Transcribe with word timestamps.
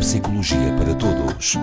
Neuropsicologia 0.00 0.72
para 0.76 0.94
Todos. 0.94 1.54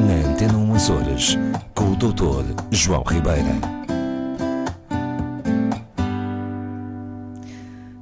Na 0.00 0.30
Antena 0.32 0.58
1 0.58 0.74
Açores, 0.74 1.36
com 1.74 1.92
o 1.92 1.96
Dr. 1.96 2.60
João 2.72 3.04
Ribeira. 3.04 3.52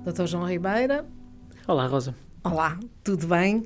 Dr. 0.05 0.25
João 0.27 0.45
Ribeira, 0.47 1.07
Olá, 1.69 1.87
Rosa. 1.87 2.15
olá, 2.43 2.79
tudo 3.05 3.27
bem? 3.27 3.65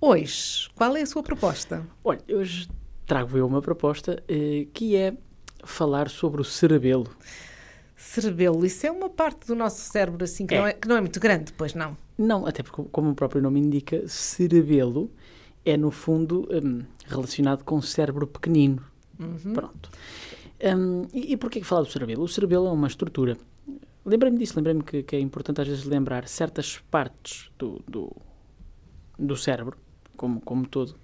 Hoje, 0.00 0.68
qual 0.76 0.96
é 0.96 1.02
a 1.02 1.06
sua 1.06 1.22
proposta? 1.24 1.84
Olha, 2.04 2.20
hoje 2.30 2.68
trago 3.06 3.36
eu 3.36 3.46
uma 3.46 3.60
proposta 3.60 4.22
eh, 4.28 4.66
que 4.72 4.94
é 4.96 5.14
falar 5.64 6.08
sobre 6.08 6.40
o 6.40 6.44
cerebelo. 6.44 7.08
Cerebelo, 7.96 8.64
isso 8.64 8.86
é 8.86 8.90
uma 8.90 9.10
parte 9.10 9.46
do 9.46 9.54
nosso 9.54 9.80
cérebro 9.80 10.24
assim 10.24 10.46
que, 10.46 10.54
É. 10.54 10.58
Não, 10.58 10.66
é, 10.66 10.72
que 10.72 10.88
não 10.88 10.96
é 10.96 11.00
muito 11.00 11.20
grande, 11.20 11.52
pois 11.52 11.74
não? 11.74 11.96
Não, 12.20 12.46
até 12.46 12.62
porque, 12.62 12.82
como 12.92 13.10
o 13.10 13.14
próprio 13.14 13.40
nome 13.40 13.58
indica, 13.58 14.06
cerebelo 14.06 15.10
é, 15.64 15.74
no 15.74 15.90
fundo, 15.90 16.46
hum, 16.52 16.82
relacionado 17.06 17.64
com 17.64 17.76
o 17.76 17.82
cérebro 17.82 18.26
pequenino. 18.26 18.84
Pronto. 19.54 19.90
Hum, 20.62 21.06
e, 21.14 21.32
e 21.32 21.36
porquê 21.38 21.60
que 21.60 21.66
falar 21.66 21.80
do 21.80 21.90
cerebelo? 21.90 22.22
O 22.22 22.28
cerebelo 22.28 22.66
é 22.66 22.70
uma 22.70 22.88
estrutura. 22.88 23.38
Lembrei-me 24.04 24.36
disso, 24.36 24.52
lembrei-me 24.56 24.82
que, 24.82 25.02
que 25.02 25.16
é 25.16 25.20
importante 25.20 25.62
às 25.62 25.68
vezes 25.68 25.84
lembrar 25.84 26.28
certas 26.28 26.76
partes 26.90 27.50
do, 27.58 27.82
do, 27.88 28.14
do 29.18 29.34
cérebro, 29.34 29.78
como, 30.14 30.42
como 30.42 30.66
todo, 30.66 30.96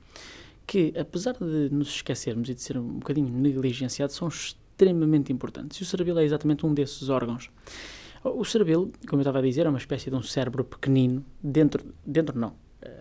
que 0.67 0.93
apesar 0.99 1.33
de 1.33 1.71
nos 1.71 1.89
esquecermos 1.89 2.51
e 2.51 2.55
de 2.55 2.61
ser 2.61 2.77
um 2.77 2.99
bocadinho 2.99 3.31
negligenciados, 3.31 4.15
são 4.15 4.29
extremamente 4.29 5.33
importantes. 5.33 5.79
E 5.79 5.83
o 5.83 5.87
cerebelo 5.87 6.19
é 6.19 6.25
exatamente 6.25 6.67
um 6.67 6.75
desses 6.75 7.09
órgãos. 7.09 7.51
O 8.35 8.45
cerebelo, 8.45 8.91
como 9.09 9.21
eu 9.21 9.23
estava 9.23 9.39
a 9.39 9.43
dizer, 9.43 9.67
é 9.67 9.69
uma 9.69 9.79
espécie 9.79 10.11
de 10.11 10.17
um 10.17 10.23
cérebro 10.23 10.65
pequenino, 10.65 11.25
dentro, 11.43 11.85
dentro 12.05 12.39
não, 12.39 12.55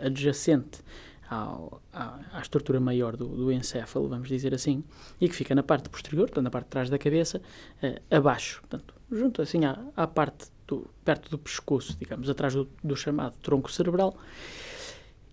adjacente 0.04 0.82
ao, 1.30 1.82
à, 1.92 2.20
à 2.34 2.42
estrutura 2.42 2.80
maior 2.80 3.18
do, 3.18 3.28
do 3.28 3.52
encéfalo, 3.52 4.08
vamos 4.08 4.28
dizer 4.28 4.54
assim, 4.54 4.84
e 5.20 5.28
que 5.28 5.36
fica 5.36 5.56
na 5.56 5.64
parte 5.64 5.90
posterior, 5.90 6.28
portanto, 6.28 6.44
na 6.44 6.52
parte 6.52 6.66
de 6.66 6.72
trás 6.72 6.90
da 6.90 6.98
cabeça, 6.98 7.42
eh, 7.82 8.02
abaixo, 8.12 8.62
portanto, 8.62 8.94
junto 9.12 9.42
assim 9.42 9.66
à, 9.66 9.80
à 9.96 10.06
parte, 10.06 10.52
do, 10.68 10.88
perto 11.04 11.30
do 11.30 11.38
pescoço, 11.38 11.98
digamos, 12.00 12.30
atrás 12.30 12.54
do, 12.54 12.68
do 12.84 12.96
chamado 12.96 13.36
tronco 13.42 13.72
cerebral. 13.72 14.16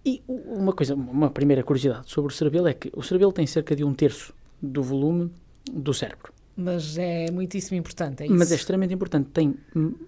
E 0.05 0.23
uma 0.27 0.73
coisa, 0.73 0.95
uma 0.95 1.31
primeira 1.31 1.63
curiosidade 1.63 2.11
sobre 2.11 2.33
o 2.33 2.37
cerebelo 2.37 2.67
é 2.67 2.75
que 2.75 2.91
o 2.95 3.03
cerebelo 3.03 3.33
tem 3.33 3.47
cerca 3.47 3.77
de 3.77 3.85
um 3.85 3.95
terço 3.95 4.35
do 4.61 4.83
volume 4.83 5.31
do 5.70 5.95
cérebro. 5.95 6.33
Mas 6.56 6.98
é 6.98 7.31
muitíssimo 7.31 7.78
importante, 7.78 8.22
é 8.22 8.27
isso? 8.27 8.34
Mas 8.34 8.53
é 8.53 8.55
extremamente 8.55 8.92
importante. 8.92 9.31
Tem 9.31 9.55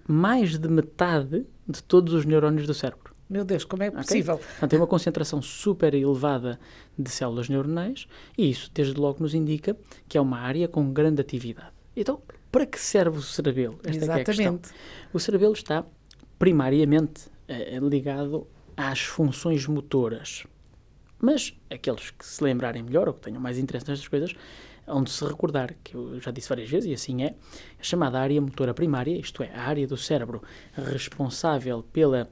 mais 0.07 0.57
de 0.57 0.67
metade 0.69 1.45
de 1.67 1.83
todos 1.83 2.13
os 2.13 2.25
neurónios 2.25 2.67
do 2.67 2.73
cérebro. 2.73 3.15
Meu 3.27 3.43
Deus, 3.43 3.65
como 3.65 3.81
é 3.81 3.89
possível? 3.89 4.37
Portanto, 4.37 4.69
tem 4.69 4.79
uma 4.79 4.87
concentração 4.87 5.41
super 5.41 5.95
elevada 5.95 6.59
de 6.97 7.09
células 7.09 7.49
neuronais 7.49 8.07
e 8.37 8.49
isso, 8.49 8.69
desde 8.71 8.93
logo, 8.99 9.21
nos 9.21 9.33
indica 9.33 9.75
que 10.07 10.17
é 10.17 10.21
uma 10.21 10.39
área 10.39 10.67
com 10.67 10.93
grande 10.93 11.21
atividade. 11.21 11.71
Então, 11.95 12.21
para 12.51 12.65
que 12.65 12.79
serve 12.79 13.17
o 13.17 13.21
cerebelo? 13.21 13.79
Esta 13.83 14.05
é 14.05 14.17
é. 14.17 14.21
Exatamente. 14.21 14.69
O 15.11 15.19
cerebelo 15.19 15.53
está 15.53 15.83
primariamente 16.37 17.23
eh, 17.47 17.79
ligado 17.81 18.47
às 18.77 19.01
funções 19.01 19.65
motoras. 19.65 20.45
Mas 21.19 21.57
aqueles 21.69 22.11
que 22.11 22.25
se 22.25 22.43
lembrarem 22.43 22.83
melhor 22.83 23.07
ou 23.07 23.13
que 23.13 23.21
tenham 23.21 23.41
mais 23.41 23.57
interesse 23.57 23.87
nestas 23.89 24.07
coisas, 24.07 24.35
onde 24.87 25.09
se 25.09 25.25
recordar, 25.25 25.75
que 25.83 25.95
eu 25.95 26.19
já 26.19 26.31
disse 26.31 26.49
várias 26.49 26.69
vezes, 26.69 26.89
e 26.89 26.93
assim 26.93 27.23
é, 27.23 27.35
a 27.79 27.83
chamada 27.83 28.19
área 28.19 28.39
motora 28.41 28.73
primária, 28.73 29.17
isto 29.17 29.43
é, 29.43 29.51
a 29.53 29.63
área 29.63 29.87
do 29.87 29.97
cérebro 29.97 30.41
responsável 30.73 31.83
pela 31.91 32.29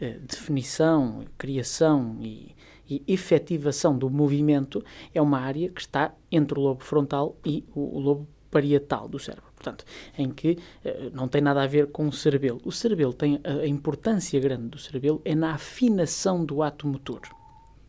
eh, 0.00 0.18
definição, 0.20 1.24
criação 1.38 2.18
e, 2.20 2.54
e 2.88 3.02
efetivação 3.06 3.96
do 3.96 4.10
movimento, 4.10 4.84
é 5.14 5.22
uma 5.22 5.38
área 5.38 5.68
que 5.68 5.80
está 5.80 6.12
entre 6.30 6.58
o 6.58 6.62
lobo 6.62 6.82
frontal 6.82 7.36
e 7.44 7.64
o, 7.74 7.96
o 7.96 8.00
lobo 8.00 8.28
parietal 8.50 9.08
do 9.08 9.18
cérebro. 9.18 9.52
Portanto, 9.54 9.84
em 10.18 10.28
que 10.30 10.58
eh, 10.84 11.10
não 11.12 11.28
tem 11.28 11.40
nada 11.40 11.62
a 11.62 11.66
ver 11.68 11.86
com 11.86 12.08
o 12.08 12.12
cerebelo. 12.12 12.60
O 12.64 12.72
cerebelo 12.72 13.12
tem 13.12 13.40
a, 13.44 13.64
importância 13.66 14.40
grande 14.40 14.68
do 14.68 14.78
cerebelo 14.78 15.22
é 15.24 15.36
na 15.36 15.54
afinação 15.54 16.44
do 16.44 16.62
ato 16.64 16.86
motor. 16.86 17.20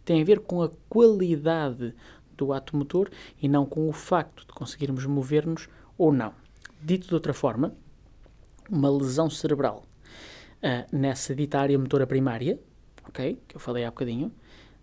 Tem 0.06 0.22
a 0.22 0.26
ver 0.26 0.42
com 0.42 0.62
a 0.62 0.70
qualidade 0.88 1.96
do 2.36 2.54
ato 2.54 2.76
motor 2.76 3.10
e 3.42 3.48
não 3.48 3.66
com 3.66 3.88
o 3.88 3.94
facto 3.94 4.46
de 4.46 4.54
conseguirmos 4.54 5.06
mover-nos 5.06 5.68
ou 5.98 6.12
não. 6.12 6.34
Dito 6.82 7.08
de 7.08 7.14
outra 7.14 7.34
forma, 7.34 7.74
uma 8.70 8.90
lesão 8.90 9.30
cerebral 9.30 9.84
ah, 10.62 10.86
nessa 10.92 11.36
dita 11.36 11.60
área 11.60 11.78
motora 11.78 12.08
primária, 12.08 12.60
ok, 13.08 13.40
que 13.48 13.56
eu 13.56 13.60
falei 13.60 13.84
há 13.84 13.90
bocadinho, 13.90 14.32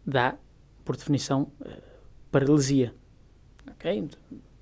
dá, 0.07 0.37
por 0.85 0.97
definição, 0.97 1.51
ah, 1.65 1.79
paralisia, 2.31 2.95
ok, 3.67 4.09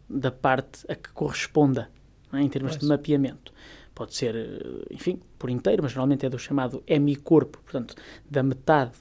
da 0.08 0.30
parte 0.30 0.84
a 0.90 0.94
que 0.94 1.12
corresponda, 1.12 1.90
não 2.32 2.38
é, 2.38 2.42
em 2.42 2.48
termos 2.48 2.76
de 2.76 2.86
mapeamento. 2.86 3.52
Pode 3.94 4.14
ser, 4.14 4.36
eh, 4.36 4.94
enfim, 4.94 5.20
por 5.36 5.50
inteiro, 5.50 5.82
mas 5.82 5.92
normalmente 5.92 6.24
é 6.24 6.30
do 6.30 6.38
chamado 6.38 6.82
hemicorpo, 6.86 7.58
portanto, 7.58 7.96
da 8.30 8.44
metade 8.44 8.92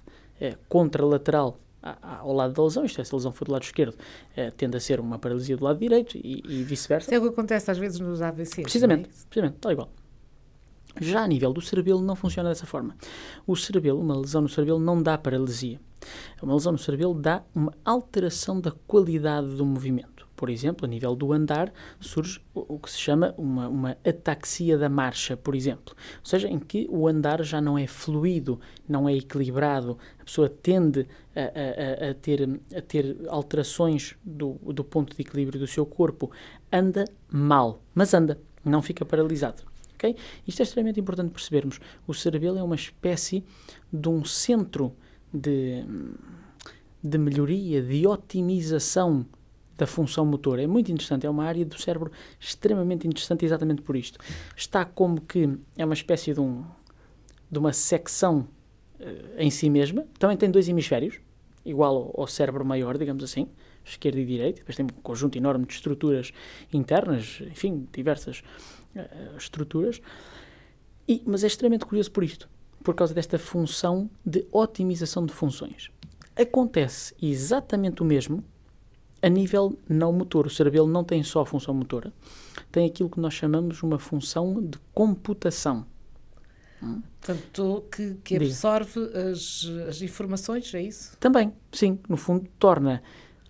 eh, 0.42 0.58
contralateral 0.68 1.60
ao 1.82 2.34
lado 2.34 2.54
da 2.54 2.64
lesão, 2.64 2.86
isto 2.86 3.00
é, 3.00 3.04
se 3.04 3.14
a 3.14 3.18
lesão 3.18 3.32
for 3.32 3.46
do 3.46 3.52
lado 3.52 3.64
esquerdo, 3.64 3.96
eh, 4.36 4.52
tende 4.52 4.78
a 4.78 4.80
ser 4.80 5.00
uma 5.00 5.20
paralisia 5.20 5.56
do 5.56 5.64
lado 5.64 5.80
direito 5.80 6.18
e, 6.18 6.44
e 6.48 6.64
vice-versa. 6.64 7.10
Isso 7.10 7.16
é 7.16 7.20
o 7.20 7.22
que 7.22 7.30
acontece 7.30 7.70
às 7.72 7.78
vezes 7.78 8.00
nos 8.00 8.22
AVCs. 8.22 8.64
Precisamente, 8.64 9.10
é 9.10 9.26
precisamente, 9.28 9.58
tal 9.60 9.72
igual. 9.72 9.90
Já 11.00 11.24
a 11.24 11.28
nível 11.28 11.54
do 11.54 11.62
cerebelo 11.62 12.02
não 12.02 12.16
funciona 12.16 12.50
dessa 12.50 12.66
forma. 12.66 12.96
O 13.46 13.56
cerebelo, 13.56 14.00
uma 14.02 14.18
lesão 14.18 14.42
no 14.42 14.50
cerebelo 14.50 14.80
não 14.80 15.02
dá 15.02 15.18
paralisia. 15.18 15.80
Uma 16.42 16.54
lesão 16.54 16.72
no 16.72 16.78
cerebelo 16.78 17.14
dá 17.14 17.44
uma 17.54 17.74
alteração 17.84 18.60
da 18.62 18.72
qualidade 18.72 19.48
do 19.56 19.66
movimento. 19.66 20.26
Por 20.36 20.52
exemplo, 20.52 20.86
a 20.86 20.88
nível 20.88 21.16
do 21.16 21.34
andar 21.34 21.74
surge 22.00 22.40
o 22.54 22.78
que 22.78 22.92
se 22.92 23.00
chama 23.00 23.34
uma, 23.40 23.68
uma 23.68 23.98
ataxia 24.08 24.78
da 24.78 24.88
marcha, 24.88 25.36
por 25.36 25.56
exemplo. 25.56 25.96
Ou 26.20 26.26
seja, 26.26 26.48
em 26.48 26.60
que 26.60 26.86
o 26.92 27.08
andar 27.08 27.44
já 27.44 27.60
não 27.60 27.76
é 27.76 27.88
fluido, 27.88 28.60
não 28.88 29.10
é 29.10 29.16
equilibrado, 29.16 29.98
a 30.20 30.24
pessoa 30.24 30.48
tende 30.48 31.08
a- 31.36 32.06
a- 32.06 32.10
a 32.12 32.14
ter, 32.14 32.48
a 32.76 32.82
ter 32.82 33.18
alterações 33.30 34.16
do, 34.24 34.60
do 34.64 34.84
ponto 34.84 35.16
de 35.16 35.22
equilíbrio 35.24 35.60
do 35.60 35.66
seu 35.66 35.88
corpo. 35.88 36.30
Anda 36.72 37.06
mal, 37.32 37.82
mas 37.96 38.14
anda, 38.14 38.40
não 38.64 38.84
fica 38.84 39.04
paralisado. 39.04 39.64
Isto 40.46 40.62
é 40.62 40.64
extremamente 40.64 41.00
importante 41.00 41.32
percebermos. 41.32 41.80
O 42.06 42.14
cerebelo 42.14 42.58
é 42.58 42.64
uma 42.64 42.76
espécie 42.76 43.44
de 43.92 44.10
um 44.10 44.24
centro 44.24 44.94
de, 45.34 45.84
de 47.04 47.18
melhoria, 47.18 47.82
de 47.82 48.06
otimização 48.06 49.26
da 49.78 49.86
função 49.86 50.26
motora. 50.26 50.64
É 50.64 50.68
muito 50.68 50.92
interessante, 50.92 51.26
é 51.26 51.30
uma 51.30 51.46
área 51.46 51.64
do 51.64 51.80
cérebro 51.80 52.12
extremamente 52.40 53.08
interessante 53.08 53.46
exatamente 53.46 53.82
por 53.82 53.96
isto. 53.96 54.20
Está 54.56 54.84
como 54.84 55.22
que 55.22 55.58
é 55.78 55.86
uma 55.86 55.94
espécie 55.94 56.34
de, 56.34 56.40
um, 56.40 56.64
de 57.50 57.60
uma 57.60 57.72
secção 57.72 58.48
eh, 59.00 59.36
em 59.38 59.52
si 59.52 59.70
mesma. 59.70 60.06
Também 60.18 60.36
tem 60.36 60.50
dois 60.50 60.68
hemisférios, 60.68 61.20
igual 61.64 61.96
ao, 62.16 62.22
ao 62.22 62.28
cérebro 62.28 62.66
maior, 62.66 62.98
digamos 62.98 63.24
assim, 63.24 63.48
esquerdo 63.86 64.18
e 64.18 64.26
direito. 64.26 64.58
Depois 64.58 64.76
tem 64.76 64.86
um 64.86 65.02
conjunto 65.02 65.38
enorme 65.38 65.66
de 65.66 65.74
estruturas 65.74 66.34
internas, 66.74 67.42
enfim, 67.42 67.88
diversas 67.94 68.44
estruturas. 69.38 70.02
E, 71.08 71.22
mas 71.26 71.44
é 71.44 71.48
extremamente 71.48 71.86
curioso 71.86 72.12
por 72.12 72.24
isto, 72.24 72.50
por 72.84 72.94
causa 72.94 73.14
desta 73.14 73.40
função 73.40 74.10
de 74.26 74.46
otimização 74.52 75.26
de 75.26 75.34
funções. 75.34 75.90
Acontece 76.36 77.16
exatamente 77.22 78.02
o 78.02 78.06
mesmo 78.06 78.44
a 79.22 79.30
nível 79.30 79.78
não 79.90 80.12
motor. 80.14 80.46
O 80.46 80.50
cerebelo 80.50 80.88
não 80.88 81.04
tem 81.04 81.24
só 81.24 81.42
a 81.42 81.46
função 81.46 81.74
motora, 81.74 82.14
tem 82.72 82.86
aquilo 82.86 83.10
que 83.10 83.20
nós 83.20 83.34
chamamos 83.34 83.82
uma 83.82 83.98
função 83.98 84.62
de 84.62 84.78
computação. 84.94 85.86
Portanto, 86.80 87.86
que, 87.92 88.16
que 88.24 88.36
absorve 88.36 89.00
as, 89.32 89.66
as 89.90 90.02
informações, 90.02 90.72
é 90.76 90.82
isso? 90.84 91.18
Também, 91.18 91.52
sim, 91.72 92.00
no 92.08 92.16
fundo, 92.16 92.48
torna 92.60 93.02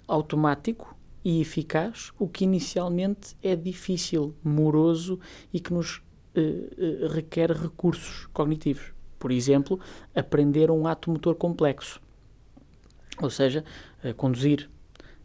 automático 0.07 0.96
e 1.27 1.41
eficaz 1.41 2.13
o 2.17 2.25
que 2.25 2.45
inicialmente 2.45 3.35
é 3.43 3.53
difícil, 3.53 4.33
moroso 4.41 5.19
e 5.51 5.59
que 5.59 5.73
nos 5.73 6.01
eh, 6.33 6.69
eh, 6.77 7.07
requer 7.09 7.51
recursos 7.51 8.27
cognitivos. 8.27 8.93
Por 9.19 9.29
exemplo, 9.29 9.77
aprender 10.15 10.71
um 10.71 10.87
ato 10.87 11.11
motor 11.11 11.35
complexo, 11.35 11.99
ou 13.21 13.29
seja, 13.29 13.65
eh, 14.01 14.13
conduzir, 14.13 14.69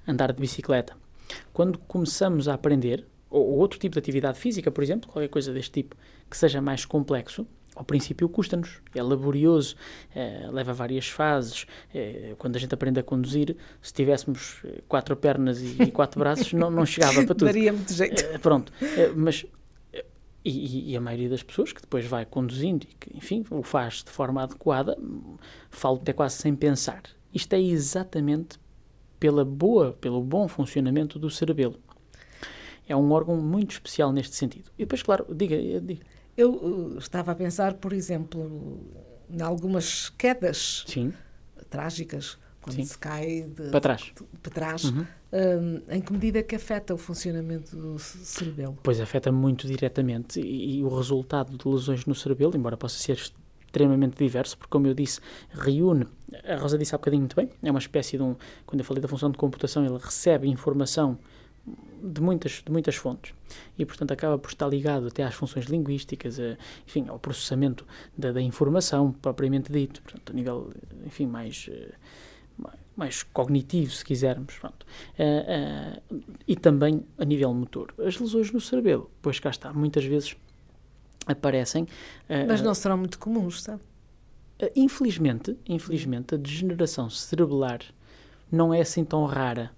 andar 0.05 0.33
de 0.33 0.41
bicicleta. 0.41 0.97
Quando 1.53 1.79
começamos 1.79 2.49
a 2.49 2.55
aprender, 2.55 3.07
ou 3.31 3.53
ou 3.53 3.59
outro 3.61 3.79
tipo 3.79 3.93
de 3.93 4.01
atividade 4.01 4.41
física, 4.41 4.73
por 4.73 4.83
exemplo, 4.83 5.09
qualquer 5.09 5.29
coisa 5.29 5.53
deste 5.53 5.71
tipo, 5.71 5.95
que 6.29 6.37
seja 6.37 6.61
mais 6.61 6.85
complexo, 6.85 7.47
ao 7.83 7.85
princípio 7.85 8.29
custa-nos, 8.29 8.81
é 8.95 9.03
laborioso, 9.03 9.75
eh, 10.15 10.49
leva 10.53 10.73
várias 10.73 11.09
fases. 11.09 11.67
eh, 11.93 12.35
quando 12.39 12.57
a 12.57 12.59
gente 12.59 12.73
aprende 12.73 13.01
a 13.01 13.03
conduzir, 13.03 13.57
se 13.81 13.93
tivéssemos 13.93 14.61
eh, 14.65 14.83
quatro 14.89 15.17
pernas 15.17 15.61
e, 15.61 15.83
e 15.83 15.91
quatro 15.91 16.19
braços, 16.21 16.53
não, 16.53 16.71
não 16.71 16.87
chegava 16.87 17.15
para 17.25 17.35
tudo. 17.35 17.45
Daria 17.53 17.73
muito 17.73 17.93
jeito. 17.93 18.25
Eh, 18.25 18.39
pronto, 18.39 18.73
mas 19.17 19.45
E, 20.45 20.91
e, 20.91 20.97
a 20.97 21.01
maioria 21.01 21.29
das 21.29 21.43
pessoas 21.45 21.73
que 21.73 21.81
depois 21.81 22.05
vai 22.05 22.27
conduzindo 22.27 22.85
e 22.85 22.95
que, 22.95 23.17
enfim, 23.17 23.45
o 23.49 23.63
faz 23.63 24.03
de 24.03 24.11
forma 24.11 24.43
adequada, 24.43 24.99
falo 25.71 25.99
até 25.99 26.13
quase 26.13 26.37
sem 26.37 26.57
pensar. 26.57 27.03
Isto 27.33 27.53
é 27.55 27.61
exatamente 27.61 28.59
pela 29.21 29.45
boa, 29.45 29.93
pelo 30.01 30.21
bom 30.21 30.49
funcionamento 30.49 31.17
do 31.17 31.31
cerebelo. 31.31 31.79
É 32.89 32.97
um 32.97 33.13
órgão 33.13 33.37
muito 33.37 33.71
especial 33.71 34.13
neste 34.13 34.35
sentido. 34.35 34.69
E 34.77 34.83
depois, 34.83 35.01
claro, 35.01 35.25
diga, 35.33 35.57
diga. 35.81 36.05
Eu 36.37 36.53
uh, 36.55 36.99
estava 36.99 37.33
a 37.33 37.35
pensar, 37.35 37.75
por 37.75 37.93
exemplo, 37.93 38.81
em 39.29 39.43
algumas 39.43 40.09
quedas 40.11 40.85
Sim. 40.87 41.13
trágicas, 41.69 42.39
quando 42.61 42.77
Sim. 42.77 42.85
se 42.85 42.99
cai 42.99 43.43
de, 43.43 43.71
Para 43.71 43.81
trás. 43.81 44.01
de- 44.03 44.39
para 44.41 44.53
trás, 44.53 44.85
Uhum. 44.85 45.07
hum, 45.33 45.83
em 45.89 46.01
que 46.01 46.13
medida 46.13 46.43
que 46.43 46.55
afeta 46.55 46.95
o 46.95 46.99
funcionamento 46.99 47.77
do 47.77 47.99
cerebelo? 47.99 48.79
Pois 48.83 49.01
afeta 49.01 49.31
muito 49.33 49.67
diretamente 49.67 50.41
e, 50.41 50.79
e 50.79 50.85
o 50.85 50.89
resultado 50.97 51.57
de 51.57 51.69
lesões 51.69 52.07
no 52.07 52.15
cerebelo, 52.15 52.57
embora 52.57 52.77
possa 52.77 52.99
ser 52.99 53.17
extremamente 53.67 54.17
diverso, 54.17 54.57
porque 54.57 54.71
como 54.71 54.87
eu 54.87 54.95
disse, 54.95 55.21
reúne, 55.51 56.07
a 56.45 56.57
Rosa 56.57 56.79
disse 56.79 56.95
há 56.95 56.99
bocadinho 56.99 57.23
muito 57.23 57.37
bem, 57.37 57.51
é 57.63 57.71
uma 57.71 57.79
espécie 57.81 58.17
de 58.17 58.23
um, 58.23 58.37
quando 58.67 58.81
eu 58.81 58.85
falei 58.85 59.01
da 59.03 59.09
função 59.09 59.31
de 59.31 59.37
computação, 59.39 59.85
ele 59.85 59.99
recebe 59.99 60.49
informação 60.49 61.19
de 62.03 62.21
muitas, 62.21 62.63
de 62.67 62.73
muitas 62.73 62.97
fontes 62.97 63.33
e, 63.79 63.87
portanto, 63.87 64.11
acaba 64.13 64.37
por 64.37 64.49
estar 64.49 64.67
ligado 64.69 65.07
até 65.07 65.23
às 65.23 65.35
funções 65.35 65.67
linguísticas, 65.67 66.41
a, 66.41 66.57
enfim, 66.87 67.07
ao 67.09 67.19
processamento 67.19 67.87
da, 68.19 68.33
da 68.33 68.41
informação 68.43 69.13
propriamente 69.13 69.71
dito, 69.71 70.03
portanto, 70.03 70.31
a 70.31 70.35
nível, 70.35 70.73
enfim, 71.07 71.27
mais, 71.27 71.69
eh, 71.71 71.93
mais- 72.97 73.23
cognitivo, 73.23 73.93
se 73.93 74.05
quisermos, 74.05 74.59
pronto. 74.59 74.85
Ah, 75.19 75.97
ah, 76.11 76.17
e 76.49 76.57
também 76.57 77.05
a 77.17 77.25
nível 77.25 77.55
motor. 77.55 77.95
As 77.99 78.19
lesões 78.19 78.51
no 78.51 78.61
cerebelo, 78.61 79.09
pois 79.23 79.39
cá 79.39 79.51
está, 79.51 79.73
muitas 79.73 80.05
vezes 80.05 80.37
aparecem. 81.27 81.87
ah, 82.29 82.45
Mas 82.49 82.61
não 82.63 82.75
serão 82.75 82.99
muito 82.99 83.19
comuns, 83.19 83.63
sabe? 83.63 83.81
ah, 84.61 84.69
Infelizmente, 84.75 85.57
infelizmente, 85.69 86.35
a 86.35 86.39
degeneração 86.39 87.09
cerebelar 87.09 87.81
não 88.51 88.75
é 88.75 88.81
assim 88.81 89.05
tão 89.05 89.25
rara. 89.27 89.71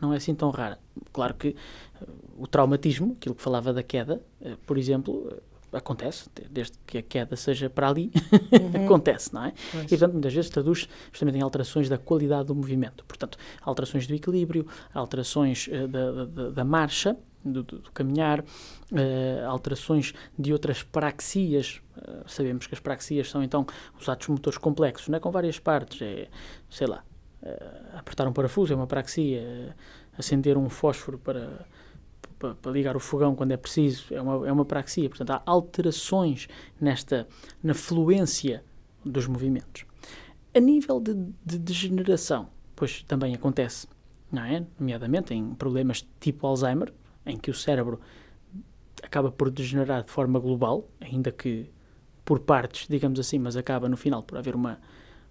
Não 0.00 0.12
é 0.12 0.16
assim 0.16 0.34
tão 0.34 0.50
rara. 0.50 0.78
Claro 1.12 1.34
que 1.34 1.54
ah, 2.00 2.04
o 2.36 2.46
traumatismo, 2.46 3.16
aquilo 3.18 3.34
que 3.34 3.42
falava 3.42 3.72
da 3.72 3.82
queda, 3.82 4.22
ah, 4.44 4.56
por 4.66 4.78
exemplo, 4.78 5.32
ah, 5.72 5.76
acontece, 5.78 6.28
de- 6.34 6.48
desde 6.48 6.78
que 6.86 6.98
a 6.98 7.02
queda 7.02 7.36
seja 7.36 7.68
para 7.68 7.88
ali, 7.88 8.10
acontece, 8.84 9.34
não 9.34 9.44
é? 9.44 9.52
Pois. 9.72 9.84
E, 9.84 9.88
portanto, 9.88 10.12
muitas 10.12 10.32
vezes 10.32 10.50
traduz 10.50 10.88
justamente 11.12 11.36
em 11.38 11.42
alterações 11.42 11.88
da 11.88 11.98
qualidade 11.98 12.46
do 12.46 12.54
movimento. 12.54 13.04
Portanto, 13.04 13.36
alterações 13.62 14.06
do 14.06 14.14
equilíbrio, 14.14 14.66
alterações 14.94 15.68
eh, 15.70 15.86
da, 15.86 16.24
da- 16.24 16.50
da 16.50 16.64
marcha, 16.64 17.16
do, 17.44 17.62
do- 17.62 17.78
do 17.78 17.92
caminhar, 17.92 18.44
eh, 18.94 19.44
alterações 19.46 20.12
de 20.38 20.52
outras 20.52 20.82
praxias. 20.82 21.80
Eh, 21.96 22.22
sabemos 22.26 22.66
que 22.66 22.74
as 22.74 22.80
praxias 22.80 23.28
são, 23.30 23.42
então, 23.42 23.66
os 24.00 24.08
atos 24.08 24.28
motores 24.28 24.58
complexos, 24.58 25.08
não 25.08 25.16
é? 25.16 25.20
com 25.20 25.30
várias 25.30 25.58
partes. 25.58 26.00
É, 26.02 26.28
sei 26.70 26.86
lá, 26.86 26.96
eh, 26.98 27.17
apertar 27.94 28.26
um 28.26 28.32
parafuso 28.32 28.72
é 28.72 28.76
uma 28.76 28.86
praxia, 28.86 29.40
eh, 29.40 29.72
acender 30.16 30.56
um 30.58 30.68
fósforo 30.68 31.18
para 31.18 31.66
pa- 32.38 32.54
para 32.60 32.70
ligar 32.72 32.96
o 32.96 33.00
fogão 33.00 33.34
quando 33.34 33.52
é 33.52 33.56
preciso, 33.56 34.12
é 34.14 34.20
uma, 34.20 34.48
é 34.48 34.52
uma 34.52 34.64
praxia. 34.64 35.08
Portanto, 35.08 35.30
há 35.30 35.42
alterações 35.46 36.48
nesta, 36.80 37.26
na 37.62 37.74
fluência 37.74 38.64
dos 39.04 39.26
movimentos. 39.26 39.84
A 40.54 40.60
nível 40.60 41.00
de, 41.00 41.14
de 41.44 41.58
degeneração, 41.58 42.48
pois 42.74 43.02
também 43.02 43.34
acontece, 43.34 43.86
não 44.30 44.42
é? 44.44 44.64
Nomeadamente 44.78 45.34
em 45.34 45.54
problemas 45.54 46.06
tipo 46.20 46.46
Alzheimer, 46.46 46.92
em 47.26 47.36
que 47.36 47.50
o 47.50 47.54
cérebro 47.54 48.00
acaba 49.02 49.30
por 49.30 49.50
degenerar 49.50 50.02
de 50.02 50.10
forma 50.10 50.38
global, 50.38 50.88
ainda 51.00 51.30
que 51.30 51.70
por 52.24 52.40
partes, 52.40 52.86
digamos 52.88 53.18
assim, 53.20 53.38
mas 53.38 53.56
acaba 53.56 53.88
no 53.88 53.96
final 53.96 54.22
por 54.22 54.36
haver 54.38 54.54
uma, 54.54 54.78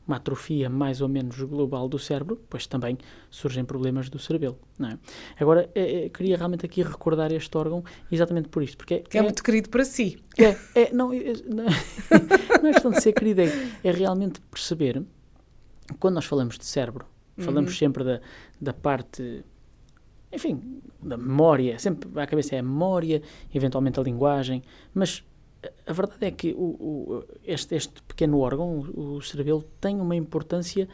uma 0.07 0.15
atrofia 0.17 0.69
mais 0.69 1.01
ou 1.01 1.09
menos 1.09 1.37
global 1.41 1.89
do 1.89 1.99
cérebro, 1.99 2.41
pois 2.49 2.65
também 2.65 2.97
surgem 3.29 3.65
problemas 3.65 4.09
do 4.09 4.17
cerebelo, 4.17 4.57
não 4.79 4.89
é? 4.89 4.99
Agora, 5.39 5.69
eh, 5.75 6.09
queria 6.13 6.37
realmente 6.37 6.65
aqui 6.65 6.81
recordar 6.81 7.31
este 7.33 7.55
órgão 7.57 7.83
exatamente 8.11 8.47
por 8.47 8.63
isto, 8.63 8.77
porque 8.77 8.99
Que 8.99 9.17
é 9.17 9.21
muito 9.21 9.43
querido 9.43 9.69
para 9.69 9.83
si. 9.83 10.17
é, 10.37 10.55
é, 10.73 10.93
não, 10.93 11.11
é- 11.11 11.33
não, 11.45 11.65
não 12.63 12.69
é 12.69 12.73
questão 12.73 12.91
de 12.91 13.01
ser 13.01 13.11
querida, 13.13 13.43
é, 13.43 13.51
é 13.83 13.91
realmente 13.91 14.39
perceber, 14.49 15.03
quando 15.99 16.15
nós 16.15 16.25
falamos 16.25 16.57
de 16.57 16.65
cérebro, 16.65 17.05
falamos 17.37 17.77
sempre 17.77 18.03
da, 18.03 18.21
da 18.59 18.73
parte, 18.73 19.43
enfim, 20.31 20.81
da 21.03 21.17
memória, 21.17 21.77
sempre 21.79 22.09
à 22.19 22.25
cabeça 22.25 22.55
é 22.55 22.59
a 22.59 22.63
memória, 22.63 23.21
eventualmente 23.53 23.99
a 23.99 24.03
linguagem, 24.03 24.61
mas 24.93 25.23
a- 25.85 25.93
verdade 25.93 26.25
é 26.25 26.31
que 26.31 26.53
o, 26.53 26.63
o- 27.19 27.23
este, 27.43 27.75
este 27.75 28.01
pequeno 28.03 28.39
órgão, 28.39 28.79
o, 28.79 29.15
o 29.15 29.21
cerebelo, 29.21 29.63
tem 29.81 29.99
uma 29.99 30.15
importância 30.15 30.87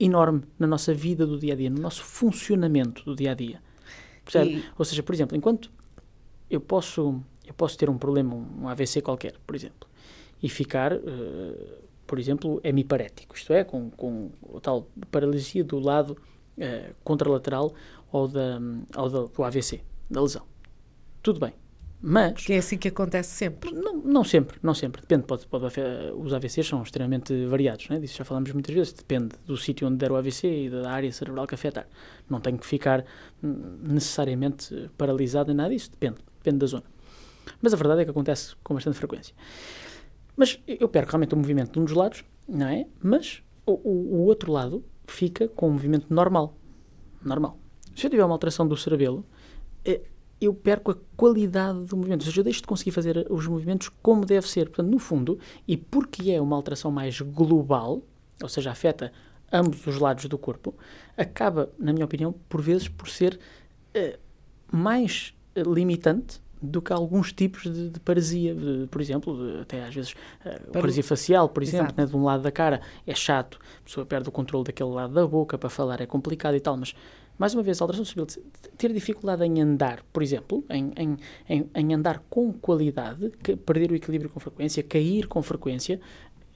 enorme 0.00 0.42
na 0.58 0.66
nossa 0.66 0.92
vida 0.94 1.26
do 1.26 1.38
dia 1.38 1.52
a 1.54 1.56
dia, 1.56 1.70
no 1.70 1.80
nosso 1.80 2.02
funcionamento 2.04 3.04
do 3.04 3.14
dia 3.14 3.32
a 3.32 3.34
dia. 3.34 3.60
Percebe? 4.24 4.50
E- 4.58 4.64
Ou 4.78 4.84
seja, 4.84 5.02
por 5.02 5.14
exemplo, 5.14 5.36
enquanto 5.36 5.70
eu 6.50 6.60
posso, 6.60 7.20
eu 7.46 7.54
posso 7.54 7.76
ter 7.78 7.88
um 7.90 7.98
problema, 7.98 8.34
um 8.34 8.68
AVC 8.68 9.00
qualquer, 9.02 9.34
por 9.46 9.54
exemplo, 9.56 9.88
e 10.42 10.48
ficar, 10.48 10.92
eh, 10.92 11.78
por 12.06 12.18
exemplo, 12.18 12.60
hemiparético, 12.64 13.34
isto 13.36 13.52
é, 13.52 13.64
com, 13.64 13.90
com 13.90 14.30
a 14.56 14.60
tal 14.60 14.88
paralisia 15.10 15.64
do 15.64 15.78
lado 15.78 16.16
eh, 16.58 16.92
contralateral 17.04 17.72
ou, 18.12 18.28
da, 18.28 18.60
ou 18.96 19.08
da- 19.08 19.24
do 19.24 19.44
AVC, 19.44 19.80
da 20.10 20.20
lesão. 20.20 20.42
Tudo 21.22 21.40
bem. 21.40 21.54
Mas 22.04 22.44
Que 22.44 22.54
é 22.54 22.58
assim 22.58 22.76
que 22.76 22.88
acontece 22.88 23.30
sempre. 23.30 23.70
não, 23.72 23.96
não 23.98 24.24
sempre, 24.24 24.58
não 24.62 24.74
sempre. 24.74 25.00
Depende, 25.02 25.22
pode, 25.24 25.46
pode, 25.46 25.66
afe- 25.66 25.80
os 26.16 26.32
AVCs 26.34 26.66
são 26.66 26.82
extremamente 26.82 27.46
variados, 27.46 27.88
não 27.88 27.96
é? 27.96 28.00
disso 28.00 28.16
já 28.18 28.24
falamos 28.24 28.50
muitas 28.52 28.74
vezes. 28.74 28.92
Depende 28.92 29.36
do 29.46 29.56
sítio 29.56 29.86
onde 29.86 29.98
der 29.98 30.10
o 30.10 30.16
AVC 30.16 30.64
e 30.66 30.70
da 30.70 30.90
área 30.90 31.12
cerebral 31.12 31.46
que 31.46 31.54
afetar. 31.54 31.86
Não 32.28 32.40
tem 32.40 32.56
que 32.56 32.66
ficar 32.66 33.04
hum, 33.42 33.78
necessariamente 33.82 34.74
eh, 34.74 34.88
paralisado 34.98 35.52
em 35.52 35.54
nada 35.54 35.70
disso, 35.70 35.90
depende, 35.92 36.16
depende 36.38 36.58
da 36.58 36.66
zona. 36.66 36.84
Mas 37.60 37.72
a 37.72 37.76
verdade 37.76 38.00
é 38.02 38.04
que 38.04 38.10
acontece 38.10 38.56
com 38.64 38.74
bastante 38.74 38.96
frequência. 38.98 39.34
Mas 40.36 40.60
eu 40.66 40.88
perco 40.88 41.12
realmente 41.12 41.34
o 41.34 41.36
movimento 41.36 41.72
de 41.72 41.78
um 41.80 41.84
dos 41.84 41.94
lados, 41.94 42.24
não 42.48 42.66
é? 42.66 42.86
Mas 43.00 43.42
o, 43.64 43.72
o, 43.72 44.14
o 44.16 44.24
outro 44.26 44.50
lado 44.50 44.84
fica 45.06 45.46
com 45.48 45.68
um 45.68 45.72
movimento 45.72 46.06
normal. 46.12 46.56
Normal. 47.24 47.58
Se 47.94 48.06
eu 48.06 48.10
tiver 48.10 48.24
uma 48.24 48.34
alteração 48.34 48.66
do 48.66 48.76
cerebelo, 48.76 49.24
eh, 49.84 50.00
eu 50.44 50.54
perco 50.54 50.90
a 50.90 50.96
qualidade 51.16 51.84
do 51.84 51.96
movimento. 51.96 52.20
Ou 52.22 52.26
seja, 52.26 52.40
eu 52.40 52.44
deixo 52.44 52.60
de 52.62 52.66
conseguir 52.66 52.90
fazer 52.90 53.26
os 53.30 53.46
movimentos 53.46 53.88
como 54.02 54.24
deve 54.24 54.48
ser. 54.48 54.66
Portanto, 54.68 54.88
no 54.90 54.98
fundo, 54.98 55.38
e 55.66 55.76
porque 55.76 56.30
é 56.30 56.40
uma 56.40 56.56
alteração 56.56 56.90
mais 56.90 57.20
global, 57.20 58.02
ou 58.42 58.48
seja, 58.48 58.70
afeta 58.70 59.12
ambos 59.52 59.86
os 59.86 59.98
lados 59.98 60.24
do 60.26 60.38
corpo, 60.38 60.74
acaba, 61.16 61.70
na 61.78 61.92
minha 61.92 62.04
opinião, 62.04 62.34
por 62.48 62.60
vezes 62.62 62.88
por 62.88 63.08
ser 63.08 63.38
eh, 63.94 64.18
mais 64.72 65.34
eh, 65.54 65.62
limitante 65.62 66.40
do 66.64 66.80
que 66.80 66.92
alguns 66.92 67.32
tipos 67.32 67.64
de, 67.64 67.90
de 67.90 68.00
paralisia, 68.00 68.54
de- 68.54 68.86
por 68.88 69.00
exemplo, 69.00 69.36
de- 69.36 69.60
até 69.60 69.84
às 69.84 69.94
vezes 69.94 70.14
eh, 70.44 70.58
paralisia 70.72 71.02
facial, 71.04 71.48
por 71.48 71.62
exemplo, 71.62 71.92
né, 71.96 72.06
de 72.06 72.16
um 72.16 72.24
lado 72.24 72.42
da 72.42 72.50
cara 72.52 72.80
é 73.06 73.14
chato, 73.14 73.58
a 73.80 73.84
pessoa 73.84 74.06
perde 74.06 74.28
o 74.28 74.32
controle 74.32 74.64
daquele 74.64 74.88
lado 74.90 75.12
da 75.12 75.26
boca, 75.26 75.58
para 75.58 75.68
falar 75.68 76.00
é 76.00 76.06
complicado 76.06 76.54
e 76.56 76.60
tal, 76.60 76.76
mas 76.76 76.94
mais 77.42 77.54
uma 77.54 77.62
vez, 77.64 77.80
alteração 77.80 78.04
cerebral, 78.04 78.28
ter 78.78 78.92
dificuldade 78.92 79.42
em 79.44 79.60
andar, 79.60 80.04
por 80.12 80.22
exemplo, 80.22 80.64
em, 80.70 80.92
em, 80.96 81.16
em, 81.48 81.70
em 81.74 81.92
andar 81.92 82.22
com 82.30 82.52
qualidade, 82.52 83.32
perder 83.66 83.90
o 83.90 83.96
equilíbrio 83.96 84.30
com 84.30 84.38
frequência, 84.38 84.80
cair 84.80 85.26
com 85.26 85.42
frequência, 85.42 86.00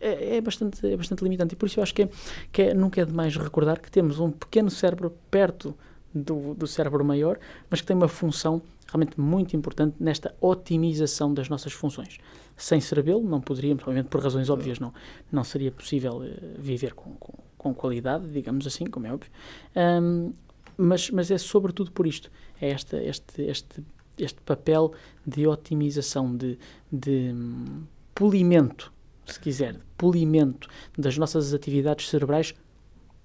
é, 0.01 0.37
é 0.37 0.41
bastante, 0.41 0.87
é 0.87 0.97
bastante 0.97 1.25
limitante. 1.25 1.55
E 1.55 1.57
por 1.57 1.67
isso 1.67 1.81
eu 1.81 1.83
acho 1.83 1.93
que, 1.93 2.03
é, 2.03 2.09
que 2.53 2.63
é, 2.63 2.73
nunca 2.73 3.01
é 3.01 3.05
demais 3.05 3.37
recordar 3.37 3.81
que 3.81 3.91
temos 3.91 4.21
um 4.21 4.31
pequeno 4.31 4.71
cérebro 4.71 5.13
perto 5.29 5.75
do, 6.15 6.55
do 6.55 6.69
cérebro 6.69 7.05
maior, 7.05 7.37
mas 7.69 7.81
que 7.81 7.87
tem 7.89 7.97
uma 7.97 8.07
função 8.07 8.63
realmente 8.87 9.21
muito 9.21 9.57
importante 9.57 9.97
nesta 9.99 10.37
otimização 10.41 11.35
das 11.35 11.49
nossas 11.49 11.73
funções. 11.73 12.19
Sem 12.57 12.81
cerebelo 12.81 13.29
não 13.29 13.41
poderíamos, 13.41 13.83
obviamente 13.83 14.07
por 14.07 14.23
razões 14.23 14.49
óbvias, 14.49 14.79
não, 14.79 14.95
não 15.33 15.43
seria 15.43 15.73
possível 15.73 16.23
eh, 16.23 16.55
viver 16.57 16.95
com, 16.95 17.11
com, 17.17 17.33
com 17.59 17.75
qualidade, 17.75 18.29
digamos 18.29 18.69
assim, 18.69 18.87
como 18.87 19.09
é 19.09 19.13
óbvio. 19.13 19.33
Ahm, 19.75 20.31
mas, 20.77 21.11
mas 21.11 21.31
é 21.31 21.39
sobretudo 21.39 21.91
por 21.93 22.07
isto, 22.07 22.31
é 22.61 22.71
esta, 22.71 23.03
este, 23.03 23.43
este, 23.43 23.85
este 24.19 24.41
papel 24.43 24.93
de 25.27 25.47
otimização, 25.47 26.35
de, 26.37 26.59
de 26.91 27.33
hum, 27.33 27.85
polimento, 28.15 28.93
se 29.27 29.41
quiser, 29.41 29.75
de 29.75 29.85
polimento 29.97 30.69
das 30.97 31.19
nossas 31.19 31.53
atividades 31.53 32.09
cerebrais 32.09 32.55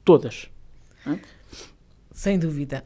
todas. 0.03 0.49
é? 1.05 1.19
Sem 2.11 2.37
dúvida. 2.37 2.85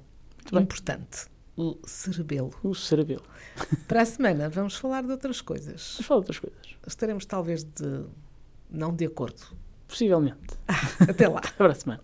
bem. 0.51 0.63
Importante. 0.63 1.25
O 1.57 1.77
cerebelo. 1.85 2.53
O 2.63 2.75
cerebelo. 2.75 3.23
Para 3.87 4.01
a 4.01 4.05
semana 4.05 4.49
vamos 4.49 4.75
falar 4.75 5.03
de 5.03 5.11
outras 5.11 5.41
coisas. 5.41 5.95
Mas 5.97 6.05
fala 6.05 6.19
de 6.19 6.23
outras 6.23 6.39
coisas. 6.39 6.75
Estaremos 6.85 7.25
talvez 7.25 7.63
de 7.63 8.05
não 8.69 8.93
de 8.93 9.05
acordo. 9.05 9.41
Possivelmente. 9.87 10.57
Até 10.99 11.27
lá. 11.27 11.39
Até 11.43 11.51
para 11.51 11.71
a 11.71 11.75
semana. 11.75 12.03